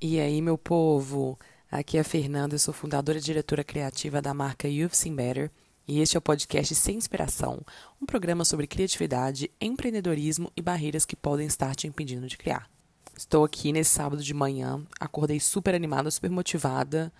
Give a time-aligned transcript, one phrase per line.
[0.00, 1.36] E aí, meu povo?
[1.68, 5.50] Aqui é a Fernanda, eu sou fundadora e diretora criativa da marca You've Seen Better.
[5.88, 7.62] E este é o podcast Sem Inspiração,
[8.00, 12.70] um programa sobre criatividade, empreendedorismo e barreiras que podem estar te impedindo de criar.
[13.16, 17.12] Estou aqui nesse sábado de manhã, acordei super animada, super motivada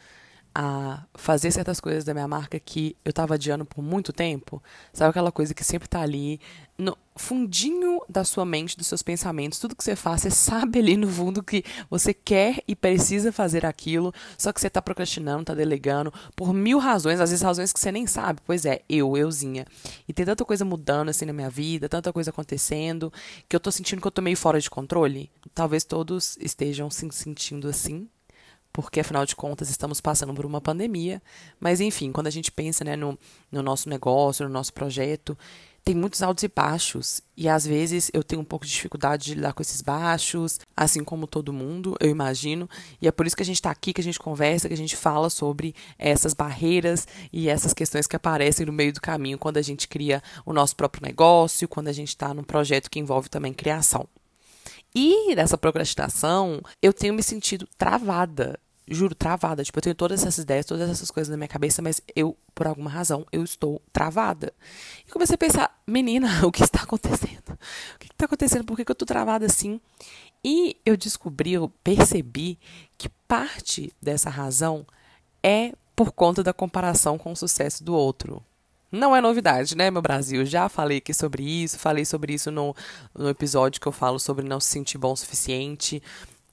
[0.61, 4.61] a fazer certas coisas da minha marca que eu estava adiando por muito tempo.
[4.93, 6.41] Sabe aquela coisa que sempre está ali
[6.77, 10.97] no fundinho da sua mente, dos seus pensamentos, tudo que você faz, você sabe ali
[10.97, 15.55] no fundo que você quer e precisa fazer aquilo, só que você está procrastinando, está
[15.55, 18.41] delegando por mil razões, às vezes razões que você nem sabe.
[18.45, 19.65] Pois é, eu, euzinha.
[20.09, 23.13] E tem tanta coisa mudando assim na minha vida, tanta coisa acontecendo,
[23.49, 25.31] que eu tô sentindo que eu tô meio fora de controle.
[25.55, 28.09] Talvez todos estejam se sentindo assim,
[28.83, 31.21] porque afinal de contas estamos passando por uma pandemia.
[31.59, 33.19] Mas enfim, quando a gente pensa né, no,
[33.51, 35.37] no nosso negócio, no nosso projeto,
[35.83, 37.21] tem muitos altos e baixos.
[37.37, 41.03] E às vezes eu tenho um pouco de dificuldade de lidar com esses baixos, assim
[41.03, 42.71] como todo mundo, eu imagino.
[43.03, 44.77] E é por isso que a gente está aqui, que a gente conversa, que a
[44.77, 49.57] gente fala sobre essas barreiras e essas questões que aparecem no meio do caminho quando
[49.57, 53.29] a gente cria o nosso próprio negócio, quando a gente está num projeto que envolve
[53.29, 54.07] também criação.
[54.95, 58.59] E nessa procrastinação, eu tenho me sentido travada
[58.91, 59.65] juro, travada.
[59.65, 62.67] Tipo, eu tenho todas essas ideias, todas essas coisas na minha cabeça, mas eu, por
[62.67, 64.53] alguma razão, eu estou travada.
[65.07, 67.53] E comecei a pensar, menina, o que está acontecendo?
[67.95, 68.65] O que está acontecendo?
[68.65, 69.81] Por que, que eu estou travada assim?
[70.45, 72.59] E eu descobri, eu percebi
[72.97, 74.87] que parte dessa razão
[75.43, 78.43] é por conta da comparação com o sucesso do outro.
[78.91, 80.47] Não é novidade, né, meu Brasil?
[80.47, 82.75] Já falei aqui sobre isso, falei sobre isso no,
[83.15, 86.03] no episódio que eu falo sobre não se sentir bom o suficiente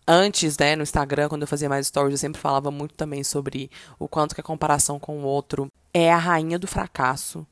[0.07, 3.69] antes, né, no Instagram, quando eu fazia mais stories, eu sempre falava muito também sobre
[3.99, 7.47] o quanto que a comparação com o outro é a rainha do fracasso.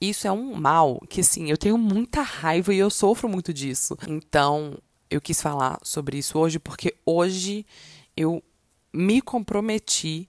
[0.00, 3.96] Isso é um mal que, assim, eu tenho muita raiva e eu sofro muito disso.
[4.06, 4.78] Então,
[5.10, 7.66] eu quis falar sobre isso hoje porque hoje
[8.16, 8.42] eu
[8.92, 10.28] me comprometi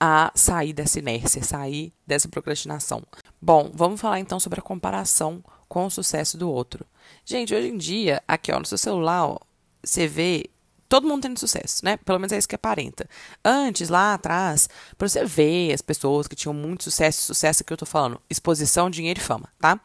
[0.00, 3.02] a sair dessa inércia, sair dessa procrastinação.
[3.40, 6.86] Bom, vamos falar então sobre a comparação com o sucesso do outro.
[7.24, 9.38] Gente, hoje em dia, aqui ó, no seu celular, ó,
[9.82, 10.50] você vê
[10.88, 11.96] todo mundo tendo sucesso, né?
[11.98, 13.08] Pelo menos é isso que aparenta.
[13.44, 17.76] Antes, lá atrás, para você ver as pessoas que tinham muito sucesso, sucesso que eu
[17.76, 19.80] tô falando, exposição, dinheiro e fama, tá?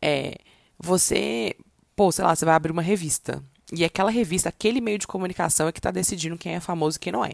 [0.00, 0.36] É,
[0.78, 1.54] você,
[1.94, 3.42] pô, sei lá, você vai abrir uma revista.
[3.72, 7.00] E aquela revista, aquele meio de comunicação é que está decidindo quem é famoso e
[7.00, 7.32] quem não é.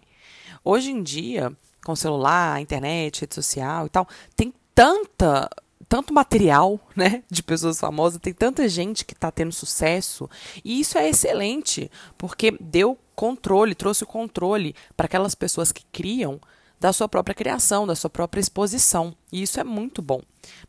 [0.64, 1.52] Hoje em dia,
[1.84, 5.50] com celular, internet, rede social e tal, tem tanta
[5.92, 10.26] tanto material, né, de pessoas famosas, tem tanta gente que está tendo sucesso,
[10.64, 16.40] e isso é excelente, porque deu controle, trouxe o controle para aquelas pessoas que criam
[16.80, 19.14] da sua própria criação, da sua própria exposição.
[19.30, 20.22] E isso é muito bom.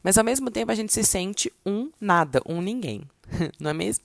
[0.03, 3.03] Mas ao mesmo tempo a gente se sente um nada, um ninguém.
[3.57, 4.03] Não é mesmo?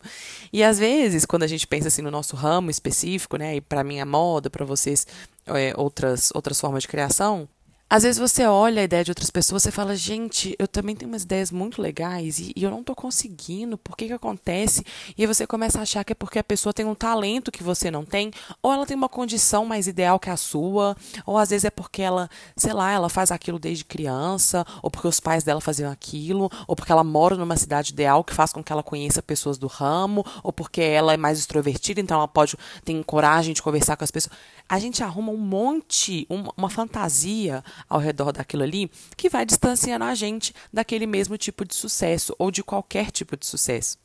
[0.52, 3.82] E às vezes, quando a gente pensa assim no nosso ramo específico, né, e para
[3.82, 5.04] mim a moda, para vocês
[5.46, 7.48] é, outras outras formas de criação,
[7.90, 11.10] às vezes você olha a ideia de outras pessoas e fala, gente, eu também tenho
[11.10, 14.84] umas ideias muito legais e, e, eu não tô conseguindo, por que que acontece?
[15.16, 17.62] E aí você começa a achar que é porque a pessoa tem um talento que
[17.62, 18.30] você não tem,
[18.62, 20.94] ou ela tem uma condição mais ideal que a sua,
[21.24, 25.08] ou às vezes é porque ela, sei lá, ela faz aquilo desde criança, ou porque
[25.08, 28.62] os pais dela faziam aquilo, ou porque ela mora numa cidade ideal que faz com
[28.62, 32.54] que ela conheça pessoas do ramo, ou porque ela é mais extrovertida, então ela pode,
[32.84, 34.36] tem coragem de conversar com as pessoas.
[34.68, 40.14] A gente arruma um monte, uma fantasia ao redor daquilo ali que vai distanciando a
[40.14, 43.98] gente daquele mesmo tipo de sucesso ou de qualquer tipo de sucesso.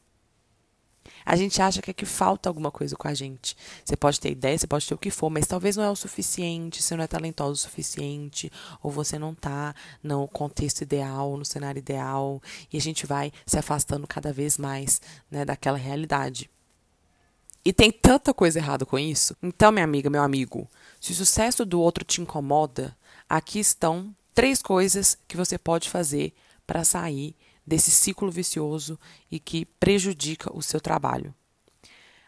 [1.25, 3.55] A gente acha que é que falta alguma coisa com a gente.
[3.83, 5.95] Você pode ter ideia, você pode ter o que for, mas talvez não é o
[5.95, 8.51] suficiente, você não é talentoso o suficiente,
[8.81, 12.41] ou você não está no contexto ideal, no cenário ideal,
[12.71, 15.01] e a gente vai se afastando cada vez mais
[15.31, 16.49] né, daquela realidade.
[17.65, 19.35] E tem tanta coisa errada com isso.
[19.41, 20.69] Então, minha amiga, meu amigo,
[20.99, 22.95] se o sucesso do outro te incomoda,
[23.29, 26.33] aqui estão três coisas que você pode fazer
[26.67, 27.35] para sair
[27.65, 28.99] desse ciclo vicioso
[29.31, 31.33] e que prejudica o seu trabalho.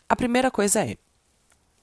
[0.07, 0.97] A primeira coisa é: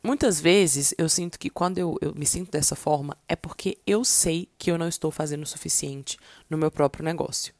[0.02, 4.04] muitas vezes eu sinto que quando eu, eu, me sinto dessa forma é porque eu
[4.04, 6.16] sei que eu não estou fazendo o suficiente
[6.48, 7.52] no meu próprio negócio.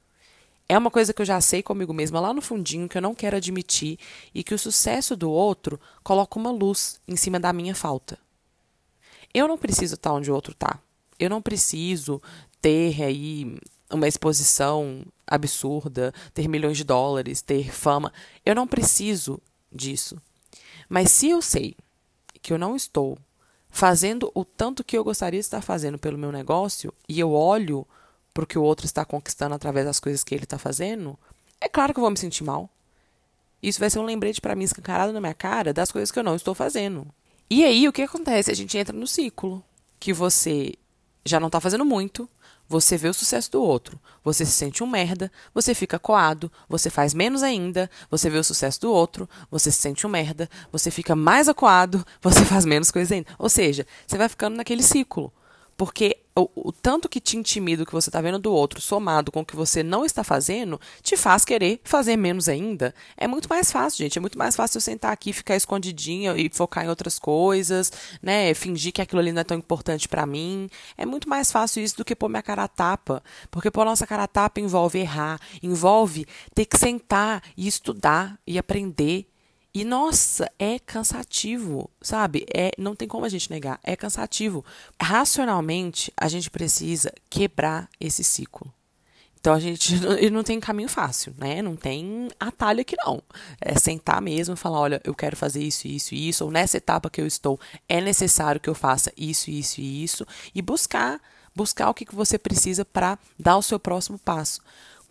[0.69, 3.15] É uma coisa que eu já sei comigo mesma lá no fundinho que eu não
[3.15, 3.99] quero admitir
[4.35, 8.19] e que o sucesso do outro coloca uma luz em cima da minha falta.
[9.35, 10.79] Eu não preciso estar onde o outro está.
[11.19, 12.23] Eu não preciso
[12.61, 13.57] ter aí
[13.91, 18.13] uma exposição absurda, ter milhões de dólares, ter fama.
[18.45, 20.17] Eu não preciso disso.
[20.89, 21.75] Mas se eu sei
[22.41, 23.19] que eu não estou
[23.71, 27.87] fazendo o tanto que eu gostaria de estar fazendo pelo meu negócio e eu olho
[28.33, 31.19] para o que o outro está conquistando através das coisas que ele está fazendo,
[31.61, 32.69] é claro que eu vou me sentir mal.
[33.63, 36.25] Isso vai ser um lembrete para mim escancarado na minha cara das coisas que eu
[36.25, 37.07] não estou fazendo.
[37.49, 38.51] E aí o que acontece?
[38.51, 39.63] A gente entra no ciclo
[40.01, 40.75] que você
[41.25, 42.29] já não tá fazendo muito,
[42.69, 46.89] você vê o sucesso do outro, você se sente um merda, você fica coado, você
[46.89, 50.91] faz menos ainda, você vê o sucesso do outro, você se sente um merda, você
[50.91, 53.29] fica mais acuado, você faz menos coisa ainda.
[53.39, 55.33] Ou seja, você vai ficando naquele ciclo.
[55.77, 59.31] Porque o, o, tanto que te intimida o que você está vendo do outro, somado
[59.31, 62.95] com o que você não está fazendo, te faz querer fazer menos ainda.
[63.17, 64.19] É muito mais fácil, gente.
[64.19, 67.93] É muito mais fácil eu sentar aqui, ficar escondidinha e focar em outras coisas,
[68.23, 68.55] né?
[68.55, 70.69] Fingir que aquilo ali não é tão importante para mim.
[70.97, 73.23] É muito mais fácil isso do que pôr minha cara a tapa.
[73.51, 78.59] Porque pôr nossa cara a tapa envolve errar, envolve ter que sentar e estudar e
[78.59, 79.32] aprender
[79.75, 82.45] e nossa, é cansativo, sabe?
[82.55, 84.63] É, não tem como a gente negar, é cansativo.
[85.01, 88.73] Racionalmente, a gente precisa quebrar esse ciclo.
[89.41, 89.95] Então a gente
[90.31, 91.63] não tem caminho fácil, né?
[91.63, 93.23] Não tem atalho aqui não.
[93.61, 97.09] É sentar mesmo e falar, olha, eu quero fazer isso, isso isso, ou nessa etapa
[97.11, 97.59] que eu estou,
[97.89, 101.19] é necessário que eu faça isso, isso e isso, e buscar,
[101.55, 104.61] buscar o que você precisa para dar o seu próximo passo.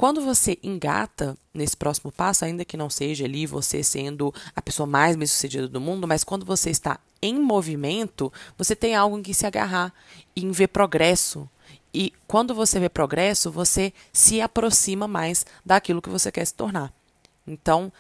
[0.02, 4.88] Quando você engata nesse próximo passo, ainda que não seja ali você sendo a pessoa
[4.88, 9.32] mais bem-sucedida do mundo, mas quando você está em movimento, você tem algo em que
[9.32, 9.94] se agarrar
[10.36, 11.48] em ver progresso.
[11.94, 16.92] E quando você vê progresso, você se aproxima mais daquilo que você quer se tornar.
[17.46, 17.94] Então,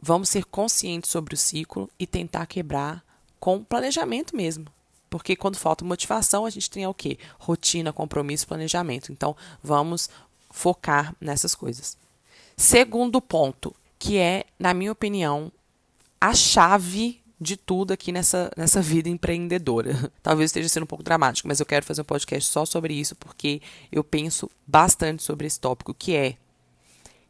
[0.00, 3.02] vamos ser conscientes sobre o ciclo e tentar quebrar
[3.40, 4.66] com planejamento mesmo.
[5.10, 7.18] Porque quando falta motivação, a gente tem o quê?
[7.38, 9.10] Rotina, compromisso, planejamento.
[9.10, 10.10] Então, vamos
[10.50, 11.96] focar nessas coisas.
[12.56, 15.50] Segundo ponto, que é, na minha opinião,
[16.20, 20.10] a chave de tudo aqui nessa, nessa vida empreendedora.
[20.22, 23.14] Talvez esteja sendo um pouco dramático, mas eu quero fazer um podcast só sobre isso
[23.14, 23.62] porque
[23.92, 26.36] eu penso bastante sobre esse tópico, que é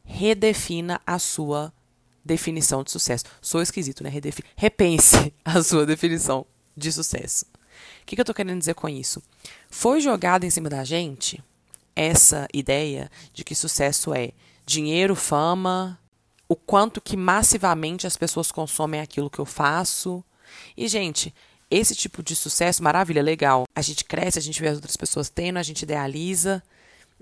[0.05, 1.73] redefina a sua
[2.25, 3.25] definição de sucesso.
[3.43, 4.09] Sou esquisito, né?
[4.09, 6.47] Redefi Repense a sua definição
[6.77, 7.45] de sucesso.
[8.03, 9.23] O que, que eu estou querendo dizer com isso?
[9.71, 11.43] Foi jogado em cima da gente
[11.95, 14.31] essa ideia de que sucesso é
[14.65, 15.99] dinheiro, fama,
[16.49, 20.25] o quanto que massivamente as pessoas consomem aquilo que eu faço.
[20.77, 21.35] E, gente,
[21.71, 23.65] esse tipo de sucesso, maravilha, legal.
[23.75, 26.63] A gente cresce, a gente vê as outras pessoas tendo, a gente idealiza.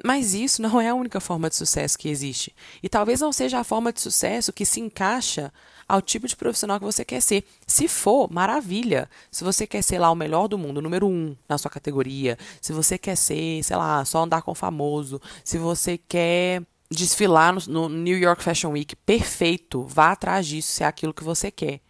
[0.05, 2.55] Mas isso não é a única forma de sucesso que existe.
[2.83, 5.53] E talvez não seja a forma de sucesso que se encaixa
[5.89, 7.45] ao tipo de profissional que você quer ser.
[7.67, 9.09] Se for, maravilha.
[9.31, 12.73] Se você quer ser lá o melhor do mundo, número um na sua categoria, se
[12.73, 17.89] você quer ser, sei lá, só andar com famoso, se você quer desfilar no, no
[17.89, 21.81] New York Fashion Week, perfeito, vá atrás disso se é aquilo que você quer.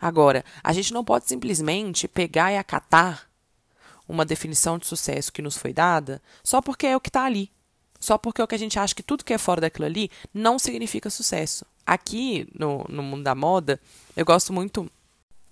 [0.00, 3.28] Agora, a gente não pode simplesmente pegar e acatar
[4.06, 7.50] uma definição de sucesso que nos foi dada só porque é o que está ali.
[7.98, 10.10] Só porque é o que a gente acha que tudo que é fora daquilo ali
[10.32, 11.64] não significa sucesso.
[11.86, 13.80] Aqui no, no mundo da moda,
[14.16, 14.90] eu gosto muito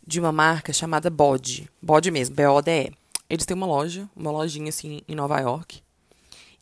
[0.06, 1.70] de uma marca chamada Bode.
[1.80, 2.92] Bode mesmo, B-O-D-E.
[3.28, 5.82] Eles têm uma loja, uma lojinha assim em Nova York.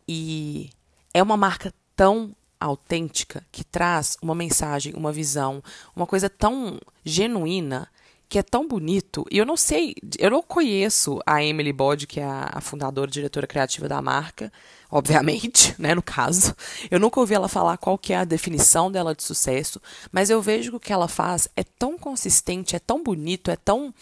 [0.06, 0.70] E
[1.12, 5.62] é uma marca tão autêntica que traz uma mensagem, uma visão,
[5.96, 7.88] uma coisa tão genuína
[8.30, 9.26] que é tão bonito.
[9.28, 13.12] E eu não sei, eu não conheço a Emily Bode, que é a fundadora e
[13.12, 14.52] diretora criativa da marca,
[14.88, 16.54] obviamente, né, no caso.
[16.88, 19.82] Eu nunca ouvi ela falar qual que é a definição dela de sucesso,
[20.12, 23.56] mas eu vejo que o que ela faz é tão consistente, é tão bonito, é
[23.56, 23.92] tão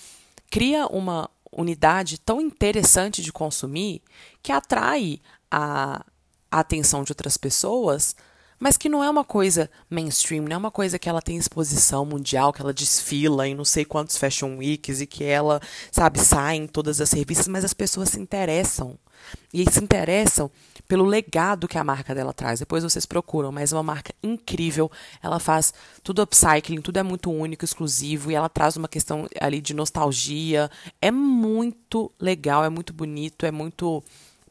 [0.50, 4.02] cria uma unidade tão interessante de consumir
[4.42, 5.20] que atrai
[5.50, 6.04] a,
[6.50, 8.14] a atenção de outras pessoas
[8.58, 12.04] mas que não é uma coisa mainstream, não é uma coisa que ela tem exposição
[12.04, 15.60] mundial, que ela desfila em não sei quantos fashion weeks e que ela,
[15.90, 18.98] sabe, sai em todas as revistas, mas as pessoas se interessam.
[19.52, 20.50] E se interessam
[20.86, 22.60] pelo legado que a marca dela traz.
[22.60, 24.90] Depois vocês procuram, mas é uma marca incrível.
[25.22, 29.60] Ela faz tudo upcycling, tudo é muito único, exclusivo, e ela traz uma questão ali
[29.60, 30.70] de nostalgia.
[31.00, 34.02] É muito legal, é muito bonito, é muito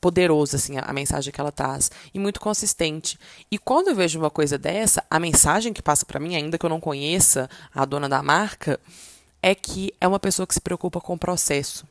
[0.08, 3.20] poderoso assim a, mensagem que ela traz e muito consistente.
[3.52, 6.66] E quando eu vejo uma coisa dessa, a mensagem que passa para mim, ainda que
[6.66, 8.80] eu não conheça a dona da marca,
[9.42, 11.86] é que é uma pessoa que se preocupa com o processo.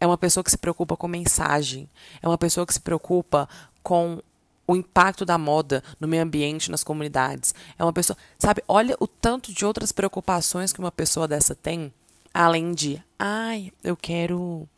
[0.00, 1.90] É uma pessoa que se preocupa com mensagem,
[2.22, 3.48] é uma pessoa que se preocupa
[3.82, 4.22] com
[4.64, 7.52] o impacto da moda no meio ambiente, nas comunidades.
[7.76, 11.92] É uma pessoa, sabe, olha o tanto de outras preocupações que uma pessoa dessa tem,
[12.32, 14.68] além de, ai, eu quero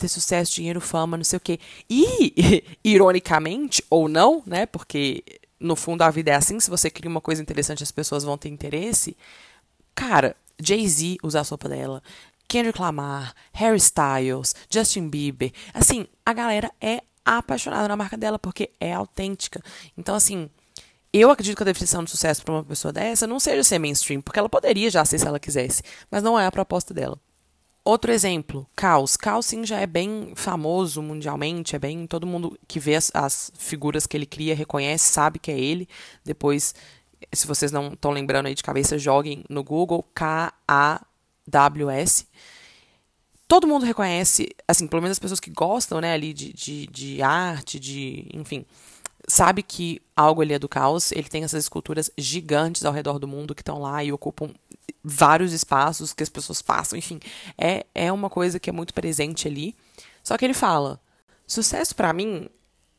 [0.00, 1.58] ter sucesso, dinheiro, fama, não sei o quê.
[1.88, 4.66] E, ironicamente, ou não, né?
[4.66, 5.22] Porque
[5.58, 8.38] no fundo a vida é assim, se você cria uma coisa interessante, as pessoas vão
[8.38, 9.16] ter interesse.
[9.94, 12.02] Cara, Jay-Z usa a sopa dela.
[12.48, 15.52] Kendrick Lamar, Harry Styles, Justin Bieber.
[15.72, 19.62] Assim, a galera é apaixonada na marca dela porque é autêntica.
[19.96, 20.50] Então, assim,
[21.12, 24.20] eu acredito que a definição de sucesso para uma pessoa dessa não seja ser mainstream,
[24.20, 27.18] porque ela poderia já ser se ela quisesse, mas não é a proposta dela.
[27.90, 29.16] Outro exemplo, Caos.
[29.16, 33.50] Caos sim já é bem famoso mundialmente, é bem todo mundo que vê as, as
[33.58, 35.88] figuras que ele cria reconhece, sabe que é ele.
[36.24, 36.72] Depois,
[37.32, 41.04] se vocês não estão lembrando aí de cabeça, joguem no Google K A
[41.48, 42.28] W S.
[43.48, 47.20] Todo mundo reconhece, assim, pelo menos as pessoas que gostam, né, ali de, de, de
[47.20, 48.64] arte, de, enfim,
[49.30, 51.12] sabe que algo ali é do caos.
[51.12, 54.50] Ele tem essas esculturas gigantes ao redor do mundo que estão lá e ocupam
[55.02, 57.18] vários espaços que as pessoas passam, enfim,
[57.56, 59.74] é, é uma coisa que é muito presente ali.
[60.22, 61.00] Só que ele fala:
[61.46, 62.48] sucesso para mim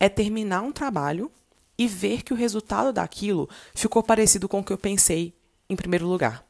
[0.00, 1.30] é terminar um trabalho
[1.78, 5.32] e ver que o resultado daquilo ficou parecido com o que eu pensei
[5.68, 6.44] em primeiro lugar.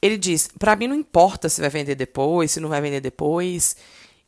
[0.00, 3.76] Ele diz: para mim não importa se vai vender depois, se não vai vender depois.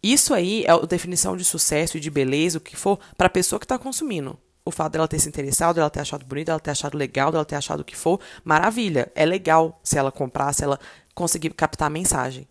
[0.04, 3.30] Isso aí é a definição de sucesso e de beleza, o que for, para a
[3.30, 6.61] pessoa que está consumindo o fato dela ter se interessado, dela ter achado bonito, dela
[6.61, 9.11] ter achado legal, dela ter achado o que for, maravilha.
[9.14, 10.78] É legal se ela comprar, se ela
[11.14, 12.46] conseguir captar a mensagem.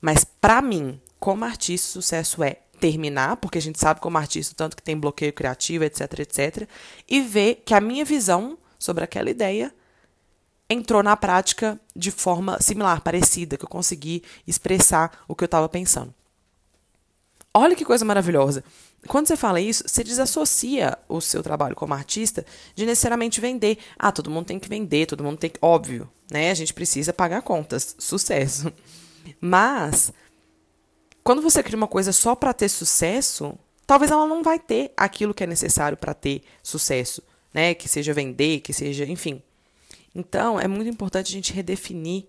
[0.00, 4.76] Mas para mim, como artista, sucesso é terminar, porque a gente sabe como artista tanto
[4.76, 6.68] que tem bloqueio criativo, etc, etc,
[7.08, 9.72] e ver que a minha visão sobre aquela ideia
[10.68, 15.68] entrou na prática de forma similar, parecida, que eu consegui expressar o que eu estava
[15.68, 16.12] pensando.
[17.52, 18.62] Olha que coisa maravilhosa.
[19.08, 23.78] Quando você fala isso, você desassocia o seu trabalho como artista de necessariamente vender.
[23.98, 25.58] Ah, todo mundo tem que vender, todo mundo tem que.
[25.60, 26.50] Óbvio, né?
[26.50, 27.96] A gente precisa pagar contas.
[27.98, 28.72] Sucesso.
[29.40, 30.12] Mas,
[31.24, 35.34] quando você cria uma coisa só para ter sucesso, talvez ela não vai ter aquilo
[35.34, 37.74] que é necessário para ter sucesso, né?
[37.74, 39.42] Que seja vender, que seja, enfim.
[40.14, 42.26] Então, é muito importante a gente redefinir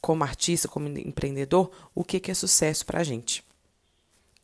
[0.00, 3.45] como artista, como empreendedor, o que, que é sucesso para a gente.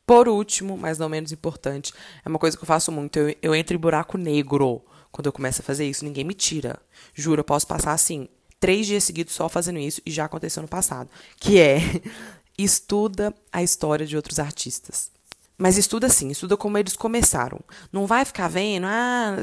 [0.05, 1.93] Por último, mas não menos importante,
[2.25, 3.17] é uma coisa que eu faço muito.
[3.17, 6.03] Eu, eu entro em buraco negro quando eu começo a fazer isso.
[6.03, 6.79] Ninguém me tira.
[7.13, 8.27] Juro, eu posso passar assim,
[8.59, 11.09] três dias seguidos só fazendo isso e já aconteceu no passado.
[11.37, 11.77] Que é
[12.57, 15.11] estuda a história de outros artistas.
[15.57, 17.59] Mas estuda assim, estuda como eles começaram.
[17.91, 19.37] Não vai ficar vendo, ah,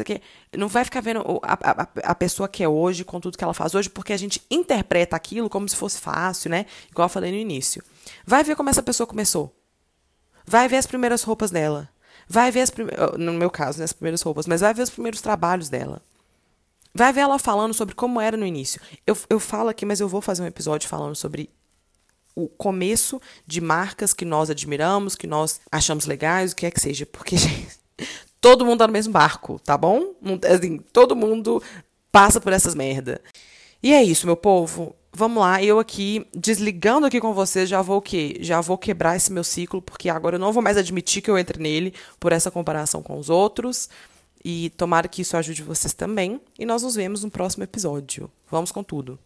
[0.57, 3.55] não vai ficar vendo a, a, a, pessoa que é hoje com tudo que ela
[3.55, 6.67] faz hoje, porque a gente interpreta aquilo como se fosse fácil, né?
[6.91, 7.83] Igual eu falei no início.
[8.27, 9.55] Vai ver como essa pessoa começou.
[10.51, 11.89] Vai ver as primeiras roupas dela.
[12.29, 13.17] Vai ver as primeiras.
[13.17, 16.03] No meu caso, né, as primeiras roupas, mas vai ver os primeiros trabalhos dela.
[16.93, 18.81] Vai ver ela falando sobre como era no início.
[19.07, 21.51] Eu, eu falo aqui, mas eu vou fazer um episódio falando sobre
[22.35, 26.81] o começo de marcas que nós admiramos, que nós achamos legais, o que é que
[26.81, 27.07] seja.
[27.07, 27.79] Porque, gente,
[28.41, 30.17] todo mundo tá no mesmo barco, tá bom?
[30.53, 31.63] Assim, todo mundo
[32.11, 33.21] passa por essas merda.
[33.81, 37.99] E é isso, meu povo vamos lá, eu aqui, desligando aqui com vocês, já vou
[37.99, 38.39] o quê?
[38.41, 41.39] Já vou quebrar esse meu ciclo, porque agora eu não vou mais admitir que eu
[41.39, 43.89] entre nele por essa comparação com os outros.
[44.43, 46.41] E tomara que isso ajude vocês também.
[46.59, 48.31] E nós nos vemos no próximo episódio.
[48.51, 49.19] Vamos com tudo.